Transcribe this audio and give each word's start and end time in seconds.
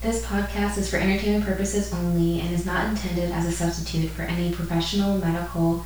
This 0.00 0.24
podcast 0.24 0.78
is 0.78 0.88
for 0.88 0.98
entertainment 0.98 1.44
purposes 1.44 1.92
only 1.92 2.40
and 2.40 2.54
is 2.54 2.64
not 2.64 2.88
intended 2.88 3.32
as 3.32 3.46
a 3.46 3.50
substitute 3.50 4.08
for 4.10 4.22
any 4.22 4.54
professional, 4.54 5.18
medical, 5.18 5.84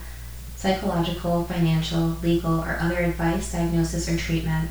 psychological, 0.55 1.45
financial, 1.45 2.19
legal, 2.23 2.61
or 2.61 2.77
other 2.79 2.99
advice, 2.99 3.51
diagnosis, 3.53 4.11
or 4.11 4.19
treatment. 4.19 4.69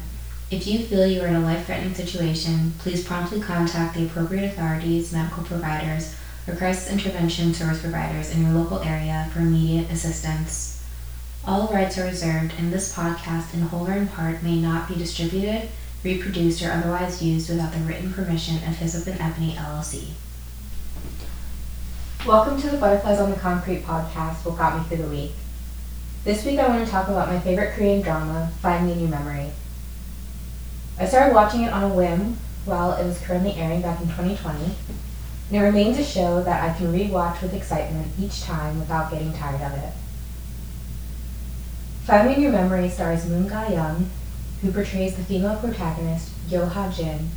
If 0.51 0.67
you 0.67 0.85
feel 0.85 1.07
you 1.07 1.23
are 1.23 1.27
in 1.27 1.35
a 1.35 1.39
life 1.39 1.65
threatening 1.65 1.95
situation, 1.95 2.73
please 2.77 3.03
promptly 3.03 3.41
contact 3.41 3.95
the 3.95 4.05
appropriate 4.05 4.45
authorities, 4.45 5.11
medical 5.11 5.43
providers, 5.43 6.15
or 6.47 6.55
crisis 6.55 6.91
intervention 6.91 7.55
service 7.55 7.81
providers 7.81 8.29
in 8.29 8.43
your 8.43 8.53
local 8.53 8.81
area 8.81 9.27
for 9.33 9.39
immediate 9.39 9.89
assistance. 9.89 10.85
All 11.47 11.67
rights 11.73 11.97
are 11.97 12.05
reserved, 12.05 12.53
and 12.59 12.71
this 12.71 12.95
podcast, 12.95 13.55
in 13.55 13.61
whole 13.61 13.87
or 13.87 13.93
in 13.93 14.07
part, 14.07 14.43
may 14.43 14.61
not 14.61 14.87
be 14.87 14.93
distributed, 14.93 15.69
reproduced, 16.03 16.63
or 16.63 16.71
otherwise 16.71 17.21
used 17.21 17.49
without 17.49 17.73
the 17.73 17.79
written 17.79 18.11
permission 18.11 18.55
of 18.67 18.75
Hyssop 18.77 19.07
and 19.07 19.21
Ebony 19.21 19.53
LLC. 19.53 20.09
Welcome 22.25 22.59
to 22.59 22.69
the 22.69 22.77
Butterflies 22.77 23.19
on 23.19 23.29
the 23.29 23.35
Concrete 23.35 23.83
podcast, 23.83 24.43
What 24.43 24.57
Got 24.57 24.77
Me 24.77 24.83
Through 24.87 25.05
the 25.05 25.09
Week. 25.09 25.31
This 26.23 26.43
week 26.43 26.59
I 26.59 26.67
want 26.67 26.83
to 26.85 26.91
talk 26.91 27.07
about 27.07 27.27
my 27.27 27.39
favorite 27.39 27.73
Korean 27.73 28.01
drama, 28.01 28.51
Find 28.61 28.87
Me 28.87 28.93
In 28.93 29.01
Your 29.01 29.09
Memory. 29.09 29.51
I 30.97 31.05
started 31.05 31.35
watching 31.35 31.63
it 31.63 31.73
on 31.73 31.83
a 31.83 31.93
whim 31.93 32.37
while 32.65 32.93
it 32.93 33.05
was 33.05 33.19
currently 33.19 33.53
airing 33.53 33.81
back 33.81 34.01
in 34.01 34.07
2020, 34.07 34.63
and 34.65 34.75
it 35.51 35.59
remains 35.59 35.99
a 35.99 36.03
show 36.03 36.41
that 36.43 36.63
I 36.63 36.75
can 36.75 36.91
rewatch 36.93 37.41
with 37.43 37.53
excitement 37.53 38.11
each 38.19 38.41
time 38.41 38.79
without 38.79 39.11
getting 39.11 39.33
tired 39.33 39.61
of 39.61 39.77
it. 39.77 39.93
Find 42.05 42.27
Me 42.27 42.35
In 42.35 42.41
Your 42.41 42.51
Memory 42.51 42.89
stars 42.89 43.27
Moon 43.27 43.47
Ga-young, 43.47 44.09
who 44.61 44.71
portrays 44.71 45.15
the 45.15 45.23
female 45.23 45.57
protagonist 45.57 46.31
Yo 46.47 46.65
Ha-jin, 46.65 47.29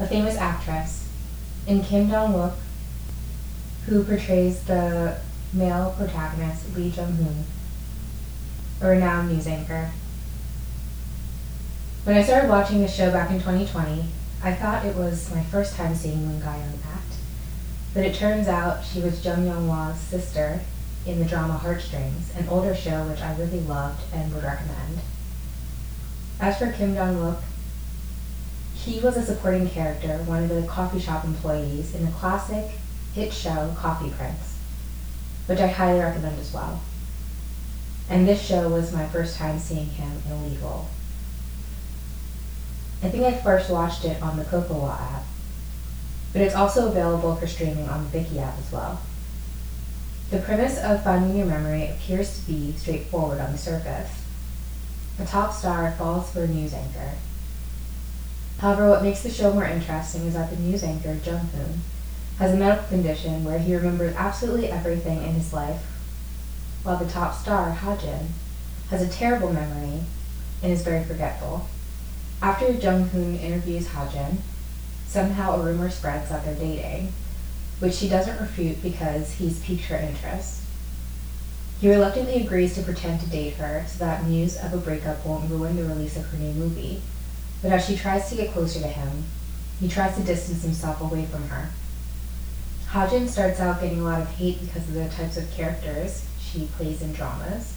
a 0.00 0.06
famous 0.06 0.36
actress, 0.36 1.08
and 1.66 1.84
Kim 1.84 2.08
Dong-wook, 2.08 2.54
who 3.86 4.02
portrays 4.04 4.62
the 4.64 5.18
male 5.52 5.94
protagonist 5.96 6.74
Lee 6.74 6.88
Jung-hoon, 6.88 7.44
a 8.80 8.88
renowned 8.88 9.30
news 9.30 9.46
anchor. 9.46 9.90
When 12.04 12.16
I 12.16 12.22
started 12.22 12.48
watching 12.48 12.80
the 12.80 12.88
show 12.88 13.10
back 13.10 13.30
in 13.30 13.38
2020, 13.38 14.04
I 14.42 14.54
thought 14.54 14.86
it 14.86 14.96
was 14.96 15.34
my 15.34 15.42
first 15.44 15.74
time 15.74 15.94
seeing 15.94 16.24
Moon 16.24 16.40
Ga-young 16.40 16.78
act, 16.90 17.14
but 17.92 18.04
it 18.04 18.14
turns 18.14 18.48
out 18.48 18.84
she 18.84 19.00
was 19.00 19.22
Jung 19.22 19.46
Yong-hwa's 19.46 19.98
sister 19.98 20.60
in 21.04 21.18
the 21.18 21.24
drama 21.24 21.54
Heartstrings, 21.54 22.34
an 22.36 22.48
older 22.48 22.74
show 22.74 23.04
which 23.04 23.20
I 23.20 23.36
really 23.36 23.60
loved 23.60 24.00
and 24.14 24.32
would 24.32 24.44
recommend. 24.44 25.00
As 26.40 26.56
for 26.58 26.70
Kim 26.70 26.94
Dong-wook, 26.94 27.40
he 28.74 29.00
was 29.00 29.16
a 29.16 29.24
supporting 29.24 29.68
character, 29.68 30.18
one 30.18 30.44
of 30.44 30.48
the 30.48 30.62
coffee 30.62 31.00
shop 31.00 31.24
employees 31.24 31.94
in 31.94 32.04
the 32.04 32.12
classic 32.12 32.70
hit 33.12 33.32
show 33.32 33.74
Coffee 33.76 34.10
Prince, 34.10 34.58
which 35.46 35.58
I 35.58 35.66
highly 35.66 35.98
recommend 35.98 36.38
as 36.38 36.52
well. 36.52 36.80
And 38.08 38.26
this 38.26 38.40
show 38.40 38.68
was 38.68 38.92
my 38.92 39.06
first 39.08 39.36
time 39.36 39.58
seeing 39.58 39.86
him 39.86 40.22
in 40.26 40.32
a 40.32 40.42
lead 40.44 40.60
role. 40.60 40.86
I 43.02 43.08
think 43.10 43.24
I 43.24 43.32
first 43.32 43.68
watched 43.68 44.04
it 44.04 44.22
on 44.22 44.36
the 44.36 44.44
Kocowa 44.44 44.96
app, 44.98 45.24
but 46.32 46.42
it's 46.42 46.54
also 46.54 46.88
available 46.88 47.34
for 47.34 47.48
streaming 47.48 47.88
on 47.88 48.08
the 48.08 48.18
Viki 48.18 48.40
app 48.40 48.58
as 48.58 48.70
well. 48.70 49.00
The 50.30 50.38
premise 50.38 50.78
of 50.78 51.02
Find 51.02 51.24
Me 51.24 51.30
In 51.32 51.36
Your 51.38 51.46
Memory 51.46 51.88
appears 51.88 52.38
to 52.38 52.46
be 52.46 52.72
straightforward 52.76 53.40
on 53.40 53.52
the 53.52 53.58
surface. 53.58 54.10
A 55.20 55.24
top 55.24 55.52
star 55.52 55.92
falls 55.92 56.30
for 56.30 56.44
a 56.44 56.46
news 56.46 56.72
anchor. 56.72 57.12
However, 58.58 58.88
what 58.88 59.02
makes 59.02 59.22
the 59.22 59.30
show 59.30 59.52
more 59.52 59.64
interesting 59.64 60.22
is 60.26 60.34
that 60.34 60.50
the 60.50 60.56
news 60.56 60.84
anchor, 60.84 61.18
Jung 61.24 61.46
Hoon, 61.46 61.80
has 62.38 62.52
a 62.52 62.56
medical 62.56 62.86
condition 62.88 63.44
where 63.44 63.58
he 63.58 63.74
remembers 63.74 64.14
absolutely 64.16 64.70
everything 64.70 65.18
in 65.22 65.34
his 65.34 65.52
life, 65.52 65.82
while 66.82 66.96
the 66.96 67.10
top 67.10 67.34
star, 67.34 67.70
Ha-jin, 67.70 68.28
has 68.90 69.02
a 69.02 69.08
terrible 69.08 69.52
memory 69.52 70.02
and 70.62 70.72
is 70.72 70.82
very 70.82 71.04
forgetful. 71.04 71.66
After 72.40 72.70
Jung 72.70 73.08
Hoon 73.08 73.38
interviews 73.38 73.88
Ha-jin, 73.88 74.38
somehow 75.08 75.54
a 75.54 75.64
rumor 75.64 75.90
spreads 75.90 76.30
that 76.30 76.44
they're 76.44 76.54
dating, 76.54 77.12
which 77.80 77.94
she 77.94 78.08
doesn't 78.08 78.40
refute 78.40 78.82
because 78.82 79.32
he's 79.32 79.58
piqued 79.60 79.84
her 79.86 79.96
interest. 79.96 80.62
He 81.80 81.88
reluctantly 81.88 82.42
agrees 82.42 82.74
to 82.74 82.82
pretend 82.82 83.20
to 83.20 83.26
date 83.28 83.54
her 83.54 83.84
so 83.86 83.98
that 83.98 84.26
news 84.26 84.56
of 84.56 84.72
a 84.72 84.78
breakup 84.78 85.24
won't 85.24 85.48
ruin 85.48 85.76
the 85.76 85.84
release 85.84 86.16
of 86.16 86.26
her 86.26 86.36
new 86.36 86.52
movie. 86.52 87.02
But 87.62 87.70
as 87.70 87.86
she 87.86 87.96
tries 87.96 88.28
to 88.28 88.36
get 88.36 88.52
closer 88.52 88.80
to 88.80 88.88
him, 88.88 89.24
he 89.78 89.88
tries 89.88 90.16
to 90.16 90.22
distance 90.22 90.62
himself 90.62 91.00
away 91.00 91.26
from 91.26 91.48
her. 91.48 91.70
Ha-jin 92.88 93.28
starts 93.28 93.60
out 93.60 93.80
getting 93.80 94.00
a 94.00 94.04
lot 94.04 94.20
of 94.20 94.28
hate 94.30 94.60
because 94.60 94.88
of 94.88 94.94
the 94.94 95.08
types 95.08 95.36
of 95.36 95.50
characters 95.52 96.24
she 96.40 96.68
plays 96.76 97.00
in 97.00 97.12
dramas, 97.12 97.74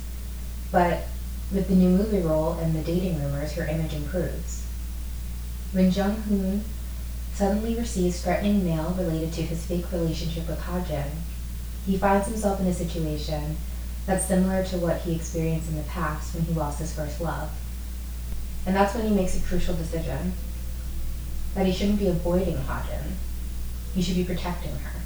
but 0.71 1.03
with 1.51 1.67
the 1.67 1.75
new 1.75 1.89
movie 1.89 2.21
role 2.21 2.53
and 2.53 2.73
the 2.73 2.81
dating 2.81 3.21
rumors, 3.21 3.51
her 3.51 3.67
image 3.67 3.93
improves. 3.93 4.65
When 5.73 5.91
Jung 5.91 6.15
Hoon 6.23 6.63
suddenly 7.33 7.75
receives 7.75 8.21
threatening 8.21 8.65
mail 8.65 8.95
related 8.97 9.33
to 9.33 9.41
his 9.43 9.65
fake 9.65 9.91
relationship 9.91 10.47
with 10.47 10.59
Ha-jin, 10.59 11.11
he 11.85 11.97
finds 11.97 12.27
himself 12.27 12.59
in 12.61 12.67
a 12.67 12.73
situation 12.73 13.57
that's 14.05 14.25
similar 14.25 14.63
to 14.65 14.77
what 14.77 15.01
he 15.01 15.15
experienced 15.15 15.69
in 15.69 15.77
the 15.77 15.83
past 15.83 16.33
when 16.33 16.43
he 16.43 16.53
lost 16.53 16.79
his 16.79 16.93
first 16.93 17.21
love. 17.21 17.51
And 18.65 18.75
that's 18.75 18.93
when 18.93 19.07
he 19.07 19.13
makes 19.13 19.37
a 19.37 19.41
crucial 19.41 19.75
decision 19.75 20.33
that 21.55 21.65
he 21.65 21.73
shouldn't 21.73 21.99
be 21.99 22.07
avoiding 22.07 22.57
Ha-jin, 22.57 23.15
he 23.93 24.01
should 24.01 24.15
be 24.15 24.23
protecting 24.23 24.75
her. 24.75 25.01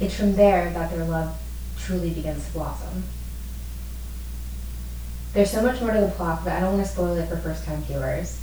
It's 0.00 0.14
from 0.14 0.36
there 0.36 0.70
that 0.70 0.90
their 0.90 1.04
love 1.04 1.36
truly 1.78 2.10
begins 2.10 2.46
to 2.46 2.52
blossom. 2.52 3.04
There's 5.34 5.50
so 5.50 5.62
much 5.62 5.80
more 5.80 5.92
to 5.92 6.00
the 6.00 6.08
plot, 6.08 6.42
but 6.44 6.52
I 6.52 6.60
don't 6.60 6.74
want 6.74 6.86
to 6.86 6.92
spoil 6.92 7.16
it 7.16 7.28
for 7.28 7.36
first 7.36 7.64
time 7.64 7.82
viewers. 7.82 8.40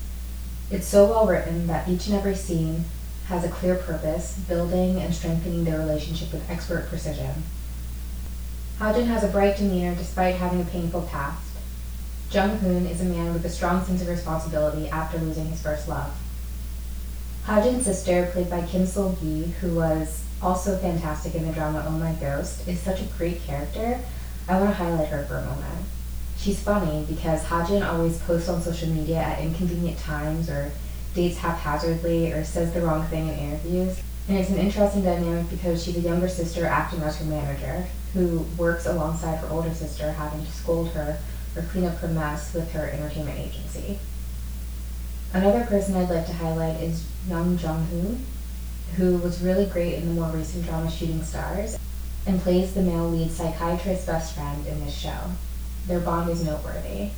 It's 0.70 0.88
so 0.88 1.06
well 1.06 1.28
written 1.28 1.68
that 1.68 1.88
each 1.88 2.08
and 2.08 2.16
every 2.16 2.36
scene 2.36 2.86
has 3.28 3.44
a 3.44 3.50
clear 3.50 3.76
purpose, 3.76 4.38
building 4.48 5.00
and 5.00 5.14
strengthening 5.14 5.64
their 5.64 5.80
relationship 5.80 6.32
with 6.32 6.50
expert 6.50 6.88
precision. 6.90 7.44
Ha-jin 8.80 9.08
has 9.08 9.24
a 9.24 9.30
bright 9.30 9.56
demeanor 9.56 9.96
despite 9.96 10.36
having 10.36 10.60
a 10.60 10.66
painful 10.66 11.04
past. 11.04 11.42
Jung 12.30 12.58
Hoon 12.58 12.86
is 12.86 13.00
a 13.00 13.06
man 13.06 13.32
with 13.32 13.46
a 13.46 13.50
strong 13.50 13.86
sense 13.86 14.02
of 14.02 14.10
responsibility 14.10 14.90
after 14.90 15.18
losing 15.18 15.46
his 15.46 15.62
first 15.62 15.88
love. 15.88 16.14
Ha-jin's 17.46 17.86
sister, 17.86 18.30
played 18.34 18.50
by 18.50 18.66
Kim 18.66 18.86
Seul-gi, 18.86 19.54
who 19.62 19.76
was 19.76 20.26
also 20.42 20.78
fantastic 20.78 21.36
in 21.36 21.48
the 21.48 21.54
drama 21.54 21.86
Oh 21.88 21.92
My 21.92 22.12
Ghost, 22.14 22.68
is 22.68 22.80
such 22.82 23.00
a 23.00 23.06
great 23.18 23.42
character. 23.44 24.00
I 24.50 24.60
want 24.60 24.72
to 24.72 24.76
highlight 24.76 25.08
her 25.08 25.24
for 25.24 25.38
a 25.38 25.46
moment. 25.46 25.86
She's 26.38 26.60
funny 26.60 27.06
because 27.08 27.44
Ha-jin 27.44 27.82
always 27.82 28.18
posts 28.24 28.50
on 28.50 28.62
social 28.62 28.90
media 28.90 29.20
at 29.20 29.40
inconvenient 29.40 30.00
times 30.00 30.50
or 30.50 30.72
dates 31.14 31.38
haphazardly 31.38 32.34
or 32.34 32.44
says 32.44 32.74
the 32.74 32.82
wrong 32.82 33.06
thing 33.08 33.30
in 33.30 33.36
interviews. 33.36 34.02
And 34.28 34.38
it's 34.38 34.50
an 34.50 34.58
interesting 34.58 35.04
dynamic 35.04 35.50
because 35.50 35.82
she's 35.82 35.96
a 35.96 36.02
younger 36.02 36.28
sister 36.28 36.66
acting 36.66 37.02
as 37.04 37.18
her 37.20 37.26
manager, 37.26 37.88
who 38.16 38.46
works 38.58 38.86
alongside 38.86 39.36
her 39.38 39.50
older 39.50 39.74
sister, 39.74 40.14
having 40.14 40.44
to 40.44 40.52
scold 40.52 40.90
her 40.90 41.20
or 41.56 41.62
clean 41.64 41.86
up 41.86 41.98
her 41.98 42.08
mess 42.08 42.54
with 42.54 42.72
her 42.72 42.90
entertainment 42.90 43.38
agency. 43.38 44.00
Another 45.34 45.66
person 45.66 45.96
I'd 45.96 46.10
like 46.10 46.26
to 46.28 46.34
highlight 46.34 46.82
is 46.82 47.06
Yoon 47.28 47.60
Jong 47.60 47.86
Hoon, 47.88 48.26
who 48.96 49.18
was 49.18 49.42
really 49.42 49.66
great 49.66 49.96
in 49.96 50.08
the 50.08 50.22
more 50.22 50.30
recent 50.30 50.66
drama 50.66 50.90
Shooting 50.90 51.24
Stars 51.24 51.78
and 52.26 52.40
plays 52.40 52.74
the 52.74 52.82
male 52.82 53.10
lead 53.10 53.32
psychiatrist's 53.32 54.06
best 54.06 54.34
friend 54.34 54.66
in 54.66 54.84
this 54.84 54.96
show. 54.98 55.32
Their 55.88 56.00
bond 56.00 56.30
is 56.30 56.44
noteworthy. 56.44 57.10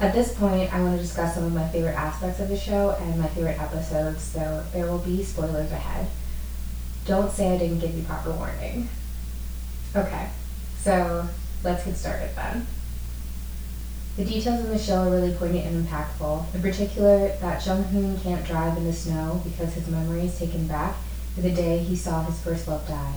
At 0.00 0.14
this 0.14 0.34
point, 0.34 0.72
I 0.74 0.82
want 0.82 0.96
to 0.96 1.02
discuss 1.02 1.34
some 1.34 1.44
of 1.44 1.54
my 1.54 1.68
favorite 1.68 1.94
aspects 1.94 2.40
of 2.40 2.48
the 2.48 2.56
show 2.56 2.96
and 3.00 3.20
my 3.20 3.28
favorite 3.28 3.60
episodes, 3.60 4.22
so 4.22 4.64
there 4.72 4.86
will 4.86 4.98
be 4.98 5.22
spoilers 5.22 5.70
ahead. 5.70 6.08
Don't 7.04 7.30
say 7.30 7.54
I 7.54 7.58
didn't 7.58 7.78
give 7.78 7.94
you 7.94 8.02
proper 8.02 8.32
warning. 8.32 8.88
Okay, 9.94 10.28
so 10.80 11.28
let's 11.64 11.84
get 11.84 11.96
started 11.96 12.30
then. 12.36 12.66
The 14.16 14.24
details 14.24 14.64
in 14.64 14.70
the 14.70 14.78
show 14.78 15.02
are 15.02 15.10
really 15.10 15.34
poignant 15.34 15.66
and 15.66 15.86
impactful. 15.86 16.54
In 16.54 16.62
particular, 16.62 17.28
that 17.40 17.64
Jung 17.66 17.82
Hoon 17.84 18.20
can't 18.20 18.44
drive 18.44 18.76
in 18.76 18.84
the 18.84 18.92
snow 18.92 19.40
because 19.42 19.74
his 19.74 19.88
memory 19.88 20.26
is 20.26 20.38
taken 20.38 20.68
back 20.68 20.94
to 21.34 21.42
the 21.42 21.50
day 21.50 21.78
he 21.78 21.96
saw 21.96 22.22
his 22.22 22.38
first 22.40 22.68
love 22.68 22.86
die. 22.86 23.14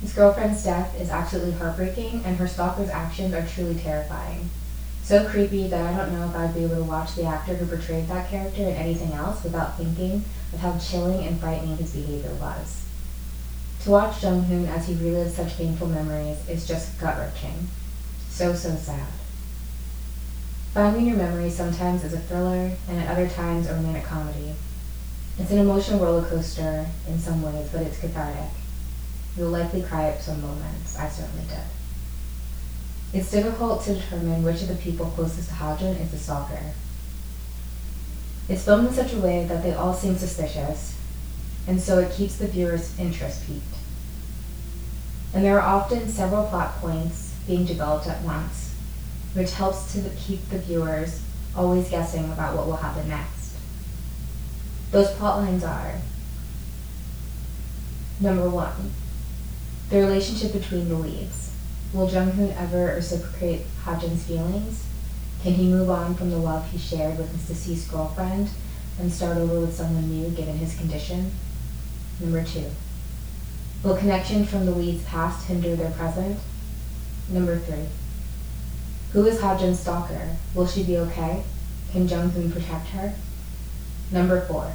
His 0.00 0.12
girlfriend's 0.12 0.64
death 0.64 1.00
is 1.00 1.10
absolutely 1.10 1.52
heartbreaking, 1.52 2.22
and 2.24 2.36
her 2.38 2.48
stalker's 2.48 2.90
actions 2.90 3.32
are 3.32 3.46
truly 3.46 3.76
terrifying. 3.76 4.50
So 5.04 5.28
creepy 5.28 5.68
that 5.68 5.94
I 5.94 5.96
don't 5.96 6.12
know 6.12 6.28
if 6.28 6.34
I'd 6.34 6.54
be 6.54 6.64
able 6.64 6.76
to 6.76 6.84
watch 6.84 7.14
the 7.14 7.24
actor 7.24 7.54
who 7.54 7.66
portrayed 7.66 8.08
that 8.08 8.30
character 8.30 8.62
in 8.62 8.74
anything 8.74 9.12
else 9.12 9.44
without 9.44 9.76
thinking 9.76 10.24
of 10.52 10.58
how 10.60 10.78
chilling 10.78 11.24
and 11.26 11.38
frightening 11.38 11.76
his 11.76 11.94
behavior 11.94 12.34
was. 12.40 12.84
To 13.84 13.90
watch 13.90 14.22
Jung 14.22 14.44
Hoon 14.44 14.64
as 14.64 14.86
he 14.86 14.94
relives 14.94 15.32
such 15.32 15.58
painful 15.58 15.88
memories 15.88 16.38
is 16.48 16.66
just 16.66 16.98
gut 16.98 17.18
wrenching. 17.18 17.68
So, 18.30 18.54
so 18.54 18.74
sad. 18.76 19.06
Find 20.72 20.96
Me 20.96 21.02
In 21.02 21.08
Your 21.08 21.16
Memory 21.18 21.50
sometimes 21.50 22.02
is 22.02 22.14
a 22.14 22.18
thriller 22.18 22.72
and 22.88 22.98
at 22.98 23.10
other 23.10 23.28
times 23.28 23.68
a 23.68 23.74
romantic 23.74 24.04
comedy. 24.04 24.54
It's 25.38 25.50
an 25.50 25.58
emotional 25.58 26.02
roller 26.02 26.26
coaster 26.26 26.86
in 27.06 27.18
some 27.18 27.42
ways, 27.42 27.68
but 27.70 27.82
it's 27.82 28.00
cathartic. 28.00 28.48
You'll 29.36 29.50
likely 29.50 29.82
cry 29.82 30.06
at 30.06 30.22
some 30.22 30.40
moments. 30.40 30.98
I 30.98 31.06
certainly 31.10 31.44
did. 31.46 31.58
It's 33.12 33.30
difficult 33.30 33.84
to 33.84 33.96
determine 33.96 34.44
which 34.44 34.62
of 34.62 34.68
the 34.68 34.76
people 34.76 35.12
closest 35.14 35.50
to 35.50 35.56
Hajin 35.56 36.00
is 36.00 36.10
the 36.10 36.16
stalker. 36.16 36.72
It's 38.48 38.64
filmed 38.64 38.88
in 38.88 38.94
such 38.94 39.12
a 39.12 39.18
way 39.18 39.44
that 39.44 39.62
they 39.62 39.74
all 39.74 39.92
seem 39.92 40.16
suspicious, 40.16 40.93
and 41.66 41.80
so 41.80 41.98
it 41.98 42.12
keeps 42.12 42.36
the 42.36 42.46
viewer's 42.46 42.98
interest 42.98 43.46
peaked. 43.46 43.62
And 45.32 45.44
there 45.44 45.60
are 45.60 45.76
often 45.76 46.08
several 46.08 46.46
plot 46.46 46.76
points 46.80 47.34
being 47.46 47.64
developed 47.64 48.06
at 48.06 48.22
once, 48.22 48.74
which 49.34 49.52
helps 49.52 49.92
to 49.92 50.10
keep 50.16 50.48
the 50.48 50.58
viewers 50.58 51.22
always 51.56 51.88
guessing 51.88 52.24
about 52.32 52.56
what 52.56 52.66
will 52.66 52.76
happen 52.76 53.08
next. 53.08 53.56
Those 54.90 55.10
plot 55.12 55.38
lines 55.38 55.64
are 55.64 55.94
number 58.20 58.48
one, 58.48 58.92
the 59.90 59.98
relationship 59.98 60.52
between 60.52 60.88
the 60.88 60.94
leads. 60.94 61.50
Will 61.92 62.08
Jung-hoon 62.08 62.52
ever 62.52 62.86
reciprocate 62.86 63.62
Hajin's 63.84 64.24
feelings? 64.24 64.84
Can 65.42 65.54
he 65.54 65.68
move 65.68 65.90
on 65.90 66.14
from 66.14 66.30
the 66.30 66.38
love 66.38 66.70
he 66.70 66.78
shared 66.78 67.18
with 67.18 67.30
his 67.32 67.46
deceased 67.46 67.90
girlfriend 67.90 68.50
and 68.98 69.12
start 69.12 69.36
over 69.36 69.60
with 69.60 69.74
someone 69.74 70.08
new 70.08 70.28
given 70.30 70.56
his 70.58 70.76
condition? 70.76 71.32
Number 72.24 72.42
two, 72.42 72.64
will 73.82 73.98
connection 73.98 74.46
from 74.46 74.64
the 74.64 74.72
lead's 74.72 75.04
past 75.04 75.46
hinder 75.46 75.76
their 75.76 75.90
present? 75.90 76.38
Number 77.28 77.58
three, 77.58 77.84
who 79.12 79.26
is 79.26 79.40
Hajin's 79.40 79.78
stalker? 79.78 80.30
Will 80.54 80.66
she 80.66 80.84
be 80.84 80.96
okay? 80.96 81.42
Can 81.92 82.08
Jung-hoon 82.08 82.50
protect 82.50 82.88
her? 82.88 83.12
Number 84.10 84.40
four, 84.40 84.72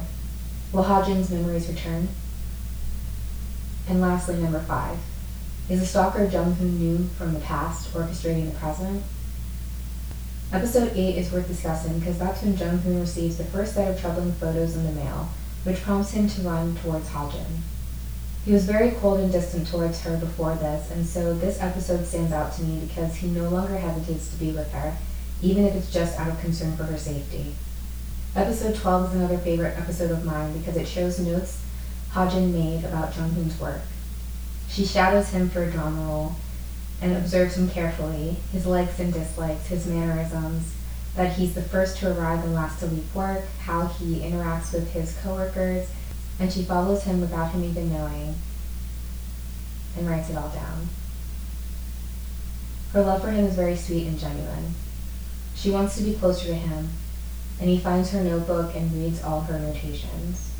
will 0.72 0.84
Hajin's 0.84 1.28
memories 1.30 1.68
return? 1.68 2.08
And 3.88 4.00
lastly, 4.00 4.36
number 4.36 4.60
five, 4.60 4.98
is 5.68 5.80
the 5.80 5.86
stalker 5.86 6.28
Hoon 6.28 6.78
knew 6.78 7.08
from 7.18 7.34
the 7.34 7.40
past 7.40 7.92
orchestrating 7.92 8.52
the 8.52 8.58
present? 8.60 9.02
Episode 10.52 10.92
8 10.94 11.16
is 11.16 11.32
worth 11.32 11.48
discussing 11.48 11.98
because 11.98 12.18
that's 12.18 12.42
when 12.42 12.56
Jung 12.56 12.78
Hoon 12.78 13.00
receives 13.00 13.38
the 13.38 13.44
first 13.44 13.74
set 13.74 13.90
of 13.90 14.00
troubling 14.00 14.32
photos 14.34 14.76
in 14.76 14.84
the 14.84 14.92
mail, 14.92 15.28
which 15.64 15.82
prompts 15.82 16.12
him 16.12 16.28
to 16.28 16.42
run 16.42 16.76
towards 16.76 17.08
Hajin. 17.08 17.60
He 18.44 18.52
was 18.52 18.64
very 18.64 18.92
cold 18.92 19.20
and 19.20 19.30
distant 19.30 19.68
towards 19.68 20.00
her 20.02 20.16
before 20.16 20.54
this, 20.54 20.90
and 20.90 21.06
so 21.06 21.34
this 21.34 21.60
episode 21.60 22.06
stands 22.06 22.32
out 22.32 22.54
to 22.54 22.62
me 22.62 22.80
because 22.86 23.16
he 23.16 23.26
no 23.28 23.48
longer 23.48 23.76
hesitates 23.76 24.30
to 24.30 24.38
be 24.38 24.50
with 24.52 24.72
her, 24.72 24.96
even 25.42 25.66
if 25.66 25.74
it's 25.74 25.92
just 25.92 26.18
out 26.18 26.28
of 26.28 26.40
concern 26.40 26.76
for 26.76 26.84
her 26.84 26.96
safety. 26.96 27.54
Episode 28.34 28.76
12 28.76 29.10
is 29.10 29.16
another 29.16 29.38
favorite 29.38 29.76
episode 29.76 30.10
of 30.10 30.24
mine 30.24 30.56
because 30.58 30.76
it 30.76 30.88
shows 30.88 31.18
notes 31.18 31.62
Hajin 32.12 32.52
made 32.52 32.84
about 32.84 33.14
Jung 33.16 33.30
Hoon's 33.30 33.60
work. 33.60 33.82
She 34.68 34.86
shadows 34.86 35.30
him 35.30 35.50
for 35.50 35.62
a 35.64 35.70
drama 35.70 36.02
role 36.06 36.36
and 37.02 37.16
observes 37.16 37.56
him 37.56 37.68
carefully, 37.68 38.36
his 38.52 38.66
likes 38.66 38.98
and 38.98 39.12
dislikes, 39.12 39.66
his 39.66 39.86
mannerisms, 39.86 40.74
that 41.16 41.32
he's 41.34 41.54
the 41.54 41.62
first 41.62 41.98
to 41.98 42.16
arrive 42.16 42.44
and 42.44 42.54
last 42.54 42.80
to 42.80 42.86
leave 42.86 43.14
work, 43.14 43.44
how 43.60 43.86
he 43.86 44.20
interacts 44.20 44.72
with 44.72 44.92
his 44.92 45.16
coworkers, 45.22 45.88
and 46.38 46.52
she 46.52 46.62
follows 46.62 47.04
him 47.04 47.20
without 47.20 47.52
him 47.52 47.64
even 47.64 47.92
knowing 47.92 48.34
and 49.96 50.08
writes 50.08 50.30
it 50.30 50.36
all 50.36 50.48
down. 50.48 50.88
Her 52.92 53.02
love 53.02 53.22
for 53.22 53.30
him 53.30 53.44
is 53.44 53.54
very 53.54 53.76
sweet 53.76 54.06
and 54.06 54.18
genuine. 54.18 54.74
She 55.54 55.70
wants 55.70 55.96
to 55.96 56.02
be 56.02 56.14
closer 56.14 56.46
to 56.46 56.54
him, 56.54 56.88
and 57.60 57.68
he 57.68 57.78
finds 57.78 58.10
her 58.10 58.22
notebook 58.22 58.74
and 58.74 58.92
reads 58.92 59.22
all 59.22 59.42
her 59.42 59.58
notations. 59.58 60.50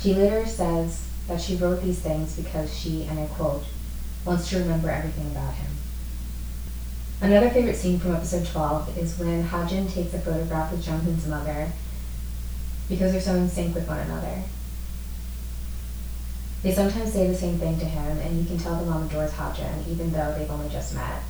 She 0.00 0.14
later 0.14 0.46
says 0.46 1.06
that 1.28 1.40
she 1.40 1.56
wrote 1.56 1.82
these 1.82 1.98
things 1.98 2.36
because 2.36 2.76
she, 2.76 3.04
and 3.04 3.18
I 3.18 3.26
quote, 3.26 3.64
wants 4.24 4.48
to 4.50 4.58
remember 4.58 4.90
everything 4.90 5.26
about 5.26 5.54
him. 5.54 5.75
Another 7.20 7.48
favorite 7.48 7.76
scene 7.76 7.98
from 7.98 8.14
episode 8.14 8.46
12 8.46 8.98
is 8.98 9.18
when 9.18 9.42
Hajin 9.42 9.90
takes 9.90 10.12
a 10.12 10.18
photograph 10.18 10.70
with 10.70 10.86
Jung 10.86 11.02
mother 11.28 11.72
because 12.90 13.12
they're 13.12 13.20
so 13.22 13.34
in 13.34 13.48
sync 13.48 13.74
with 13.74 13.88
one 13.88 13.98
another. 14.00 14.42
They 16.62 16.72
sometimes 16.72 17.12
say 17.12 17.26
the 17.26 17.34
same 17.34 17.58
thing 17.58 17.78
to 17.78 17.86
him, 17.86 18.18
and 18.18 18.38
you 18.38 18.44
can 18.44 18.58
tell 18.58 18.76
the 18.76 18.84
mom 18.84 19.06
adores 19.06 19.32
Hajin, 19.32 19.88
even 19.88 20.12
though 20.12 20.34
they've 20.36 20.50
only 20.50 20.68
just 20.68 20.94
met. 20.94 21.22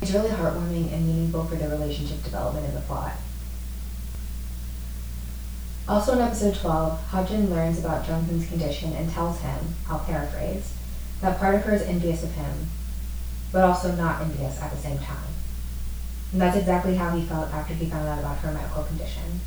It's 0.00 0.12
really 0.12 0.30
heartwarming 0.30 0.92
and 0.92 1.06
meaningful 1.06 1.44
for 1.44 1.56
their 1.56 1.70
relationship 1.70 2.22
development 2.22 2.66
in 2.66 2.74
the 2.74 2.80
plot. 2.82 3.14
Also 5.88 6.12
in 6.12 6.20
episode 6.20 6.54
12, 6.54 7.00
Hajin 7.10 7.50
learns 7.50 7.80
about 7.80 8.06
Jung-hoon's 8.06 8.48
condition 8.48 8.92
and 8.92 9.10
tells 9.10 9.40
him, 9.40 9.74
I'll 9.90 10.00
paraphrase, 10.00 10.72
that 11.20 11.38
part 11.38 11.56
of 11.56 11.62
her 11.62 11.74
is 11.74 11.82
envious 11.82 12.22
of 12.22 12.32
him, 12.32 12.68
but 13.56 13.64
also 13.64 13.90
not 13.92 14.20
envious 14.20 14.60
at 14.60 14.70
the 14.70 14.76
same 14.76 14.98
time. 14.98 15.32
And 16.30 16.42
that's 16.42 16.58
exactly 16.58 16.94
how 16.94 17.16
he 17.16 17.24
felt 17.24 17.50
after 17.54 17.72
he 17.72 17.86
found 17.86 18.06
out 18.06 18.18
about 18.18 18.36
her 18.40 18.52
medical 18.52 18.82
condition. 18.82 19.40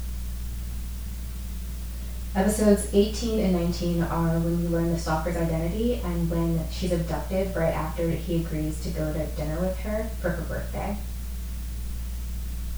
Episodes 2.35 2.89
18 2.91 3.39
and 3.39 3.53
19 3.53 4.01
are 4.01 4.39
when 4.39 4.63
we 4.63 4.67
learn 4.67 4.91
the 4.91 4.97
stalker's 4.97 5.37
identity 5.37 6.01
and 6.03 6.27
when 6.27 6.59
she's 6.71 6.91
abducted 6.91 7.55
right 7.55 7.71
after 7.71 8.09
he 8.09 8.37
agrees 8.37 8.81
to 8.81 8.89
go 8.89 9.13
to 9.13 9.27
dinner 9.27 9.61
with 9.61 9.77
her 9.81 10.09
for 10.19 10.31
her 10.31 10.41
birthday. 10.41 10.97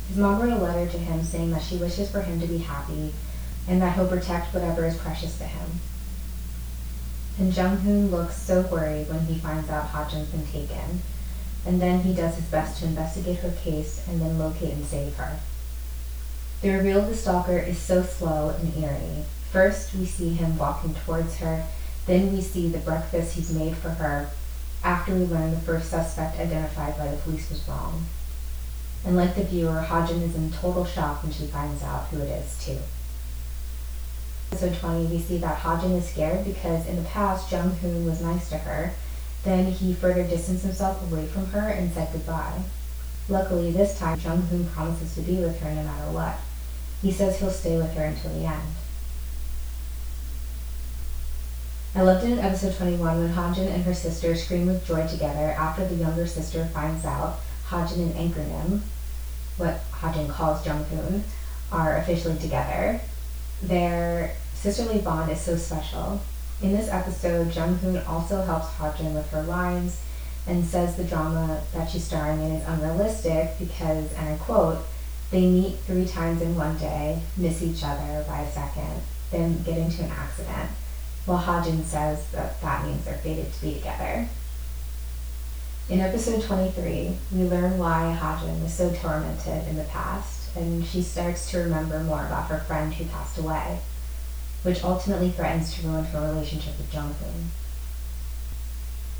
His 0.10 0.18
mom 0.18 0.42
wrote 0.42 0.52
a 0.52 0.62
letter 0.62 0.92
to 0.92 0.98
him 0.98 1.24
saying 1.24 1.52
that 1.52 1.64
she 1.64 1.78
wishes 1.78 2.12
for 2.12 2.24
him 2.24 2.42
to 2.42 2.46
be 2.46 2.58
happy 2.58 3.14
and 3.70 3.82
that 3.82 3.96
he'll 3.96 4.10
protect 4.10 4.54
whatever 4.54 4.86
is 4.86 4.98
precious 4.98 5.38
to 5.38 5.46
him. 5.46 5.80
And 7.40 7.56
Jung 7.56 7.78
Hoon 7.78 8.12
looks 8.12 8.36
so 8.36 8.64
worried 8.64 9.08
when 9.08 9.28
he 9.28 9.36
finds 9.36 9.70
out 9.70 9.94
Hajin's 9.94 10.28
been 10.28 10.46
taken, 10.46 11.02
and 11.66 11.82
then 11.82 12.02
he 12.02 12.14
does 12.14 12.36
his 12.36 12.46
best 12.46 12.80
to 12.80 12.86
investigate 12.86 13.40
her 13.40 13.52
case 13.52 14.06
and 14.08 14.22
then 14.22 14.40
locate 14.40 14.74
and 14.74 14.86
save 14.86 15.16
her. 15.16 15.38
The 16.62 16.72
reveal 16.72 17.00
of 17.00 17.08
the 17.08 17.16
stalker 17.16 17.58
is 17.58 17.78
so 17.78 18.04
slow 18.04 18.50
and 18.50 18.76
eerie. 18.84 19.26
First, 19.52 19.96
we 19.96 20.06
see 20.06 20.34
him 20.34 20.58
walking 20.58 20.94
towards 20.94 21.38
her, 21.38 21.66
then 22.06 22.34
we 22.34 22.42
see 22.42 22.70
the 22.70 22.78
breakfast 22.78 23.36
he's 23.36 23.54
made 23.54 23.76
for 23.76 23.90
her, 23.90 24.30
after 24.84 25.14
we 25.14 25.26
learn 25.26 25.52
the 25.52 25.60
first 25.60 25.90
suspect 25.90 26.40
identified 26.40 26.98
by 26.98 27.10
the 27.10 27.18
police 27.18 27.50
was 27.50 27.68
wrong. 27.68 28.06
And 29.06 29.16
like 29.16 29.36
the 29.36 29.44
viewer, 29.44 29.86
Hajin 29.88 30.22
is 30.22 30.36
in 30.36 30.52
total 30.52 30.86
shock 30.86 31.24
when 31.24 31.32
she 31.32 31.48
finds 31.48 31.84
out 31.84 32.08
who 32.08 32.20
it 32.20 32.30
is, 32.30 32.64
too 32.64 32.78
episode 34.52 34.78
20, 34.80 35.06
we 35.06 35.18
see 35.18 35.38
that 35.38 35.60
Hajin 35.60 35.98
is 35.98 36.10
scared 36.10 36.44
because 36.44 36.86
in 36.86 36.98
the 36.98 37.10
past, 37.10 37.50
Jung 37.52 37.70
Hoon 37.78 38.06
was 38.06 38.22
nice 38.22 38.50
to 38.50 38.58
her. 38.58 38.92
Then 39.44 39.72
he 39.72 39.94
further 39.94 40.24
distanced 40.24 40.64
himself 40.64 41.02
away 41.12 41.26
from 41.26 41.48
her 41.48 41.70
and 41.70 41.92
said 41.92 42.12
goodbye. 42.12 42.62
Luckily, 43.28 43.72
this 43.72 43.98
time, 43.98 44.20
Jung 44.20 44.42
Hoon 44.44 44.68
promises 44.70 45.16
to 45.16 45.22
be 45.22 45.38
with 45.38 45.60
her 45.62 45.74
no 45.74 45.84
matter 45.84 46.12
what. 46.12 46.38
He 47.02 47.12
says 47.12 47.40
he'll 47.40 47.50
stay 47.50 47.78
with 47.78 47.94
her 47.94 48.04
until 48.04 48.34
the 48.34 48.46
end. 48.46 48.76
I 51.94 52.02
loved 52.04 52.24
it 52.24 52.32
in 52.32 52.40
episode 52.40 52.78
21 52.78 53.20
when 53.20 53.34
Hajin 53.34 53.68
and 53.68 53.84
her 53.84 53.94
sister 53.94 54.36
scream 54.36 54.68
with 54.68 54.86
joy 54.86 55.08
together 55.08 55.52
after 55.52 55.86
the 55.86 55.96
younger 55.96 56.26
sister 56.26 56.66
finds 56.66 57.04
out 57.04 57.40
Hajin 57.68 57.98
and 57.98 58.14
Anchornim, 58.14 58.82
what 59.58 59.82
Hajin 59.92 60.30
calls 60.30 60.66
Jung 60.66 60.84
Hoon, 60.86 61.24
are 61.72 61.98
officially 61.98 62.38
together. 62.38 63.02
Their 63.62 64.36
sisterly 64.54 65.00
bond 65.00 65.32
is 65.32 65.42
so 65.42 65.58
special. 65.58 66.22
In 66.62 66.74
this 66.74 66.90
episode, 66.90 67.56
Jung 67.56 67.78
Hoon 67.78 67.98
also 68.06 68.44
helps 68.44 68.68
Hajin 68.76 69.16
with 69.16 69.28
her 69.32 69.42
lines 69.42 70.00
and 70.46 70.64
says 70.64 70.96
the 70.96 71.04
drama 71.04 71.60
that 71.74 71.90
she's 71.90 72.04
starring 72.04 72.40
in 72.40 72.52
is 72.52 72.68
unrealistic 72.68 73.58
because, 73.58 74.14
and 74.14 74.30
I 74.30 74.38
quote, 74.38 74.78
they 75.32 75.48
meet 75.48 75.80
three 75.80 76.06
times 76.06 76.40
in 76.40 76.56
one 76.56 76.78
day, 76.78 77.20
miss 77.36 77.64
each 77.64 77.84
other 77.84 78.24
by 78.28 78.42
a 78.42 78.52
second, 78.52 79.02
then 79.32 79.64
get 79.64 79.80
into 79.80 80.04
an 80.04 80.12
accident, 80.12 80.70
while 81.26 81.42
Hajin 81.42 81.84
says 81.84 82.30
that 82.30 82.62
that 82.62 82.86
means 82.86 83.06
they're 83.06 83.16
fated 83.16 83.52
to 83.52 83.62
be 83.62 83.74
together. 83.74 84.28
In 85.90 86.00
episode 86.00 86.44
23, 86.44 87.18
we 87.34 87.44
learn 87.46 87.80
why 87.80 88.16
Hajin 88.22 88.62
was 88.62 88.74
so 88.74 88.94
tormented 88.94 89.68
in 89.68 89.78
the 89.78 89.84
past, 89.86 90.56
and 90.56 90.86
she 90.86 91.02
starts 91.02 91.50
to 91.50 91.58
remember 91.58 92.02
more 92.02 92.24
about 92.24 92.50
her 92.50 92.60
friend 92.60 92.94
who 92.94 93.06
passed 93.06 93.40
away 93.40 93.80
which 94.64 94.84
ultimately 94.84 95.32
threatens 95.32 95.74
to 95.74 95.88
ruin 95.88 96.06
her 96.06 96.22
relationship 96.22 96.78
with 96.78 96.94
Jung-hoon. 96.94 97.52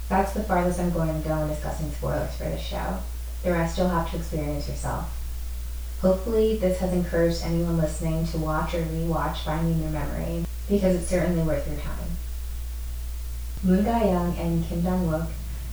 That's 0.10 0.34
the 0.34 0.44
farthest 0.44 0.80
I'm 0.80 0.92
going 0.92 1.22
to 1.22 1.28
go 1.28 1.38
in 1.38 1.48
discussing 1.48 1.92
spoilers 1.92 2.36
for 2.36 2.44
this 2.44 2.62
show. 2.62 3.00
The 3.44 3.52
rest 3.52 3.78
you'll 3.78 3.90
have 3.90 4.12
to 4.12 4.18
experience 4.18 4.68
yourself. 4.68 5.10
Hopefully, 6.02 6.58
this 6.58 6.80
has 6.80 6.92
encouraged 6.94 7.44
anyone 7.44 7.78
listening 7.78 8.26
to 8.28 8.38
watch 8.38 8.74
or 8.74 8.84
rewatch 8.84 9.44
Find 9.44 9.68
Me 9.68 9.74
In 9.74 9.82
Your 9.82 9.92
Memory, 9.92 10.46
because 10.68 10.96
it's 10.96 11.08
certainly 11.08 11.44
worth 11.44 11.68
your 11.68 11.80
time. 11.80 12.18
Moon 13.64 13.84
Ga-young 13.86 14.36
and 14.38 14.66
Kim 14.66 14.82
Dong-wook 14.82 15.28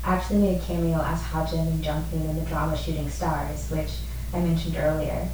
actually 0.04 0.38
made 0.38 0.58
a 0.58 0.64
cameo 0.64 1.00
as 1.02 1.20
Hajin 1.22 1.66
and 1.66 1.84
Jung-hoon 1.84 2.28
in 2.28 2.36
the 2.36 2.42
drama 2.42 2.76
Shooting 2.76 3.08
Stars, 3.08 3.70
which 3.70 3.90
I 4.32 4.40
mentioned 4.40 4.76
earlier. 4.76 5.28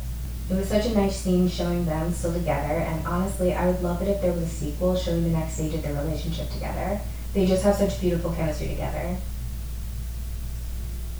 It 0.51 0.55
was 0.55 0.69
such 0.69 0.85
a 0.87 0.95
nice 0.95 1.17
scene 1.17 1.49
showing 1.49 1.87
them 1.87 2.13
still 2.13 2.35
together, 2.35 2.75
and 2.75 3.07
honestly, 3.07 3.55
I 3.55 3.67
would 3.67 3.83
love 3.83 4.03
it 4.03 4.09
if 4.09 4.21
there 4.21 4.33
was 4.33 4.43
a 4.43 4.49
sequel 4.49 4.95
showing 4.95 5.25
the 5.25 5.31
next 5.31 5.55
stage 5.55 5.73
of 5.75 5.83
their 5.83 5.95
relationship 5.95 6.51
together. 6.51 7.01
They 7.33 7.47
just 7.47 7.63
have 7.63 7.77
such 7.77 8.01
beautiful 8.01 8.33
chemistry 8.33 8.69
together. 8.69 9.17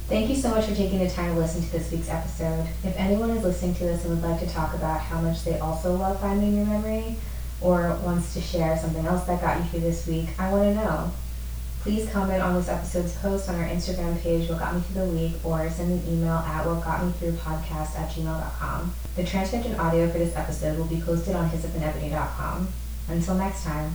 Thank 0.09 0.29
you 0.29 0.37
so 0.37 0.51
much 0.51 0.67
for 0.67 0.75
taking 0.75 0.99
the 0.99 1.09
time 1.09 1.35
to 1.35 1.41
listen 1.41 1.63
to 1.63 1.73
this 1.73 1.91
week's 1.91 2.11
episode. 2.11 2.69
If 2.85 2.95
anyone 2.99 3.31
is 3.31 3.43
listening 3.43 3.75
to 3.77 3.85
this 3.85 4.05
and 4.05 4.11
would 4.11 4.29
like 4.29 4.41
to 4.41 4.47
talk 4.47 4.75
about 4.75 5.01
how 5.01 5.23
much 5.23 5.43
they 5.45 5.59
also 5.59 5.95
love 5.97 6.21
Find 6.21 6.41
Me 6.41 6.49
In 6.49 6.57
Your 6.57 6.67
Memory, 6.67 7.17
or 7.63 7.99
wants 8.05 8.35
to 8.35 8.43
share 8.43 8.77
something 8.77 9.07
else 9.07 9.25
that 9.25 9.41
got 9.41 9.57
you 9.59 9.65
through 9.65 9.81
this 9.81 10.07
week, 10.07 10.29
I 10.39 10.53
want 10.53 10.65
to 10.65 10.75
know. 10.75 11.13
Please 11.85 12.09
comment 12.09 12.43
on 12.43 12.55
this 12.55 12.71
episode's 12.71 13.15
post 13.17 13.47
on 13.51 13.57
our 13.57 13.69
Instagram 13.69 14.19
page, 14.19 14.49
What 14.49 14.59
Got 14.59 14.75
Me 14.75 14.81
Through 14.81 15.05
the 15.05 15.13
Week, 15.13 15.35
or 15.45 15.69
send 15.69 15.93
an 15.93 16.11
email 16.11 16.37
at 16.37 16.65
whatgotmethroughpodcast 16.65 17.99
at 17.99 18.09
gmail.com. 18.09 18.95
The 19.17 19.25
transcript 19.25 19.67
and 19.67 19.79
audio 19.79 20.11
for 20.11 20.17
this 20.17 20.35
episode 20.35 20.79
will 20.79 20.87
be 20.87 21.03
posted 21.03 21.37
on 21.37 21.51
hyssopandebony.com. 21.51 22.69
Until 23.11 23.35
next 23.35 23.65
time. 23.65 23.93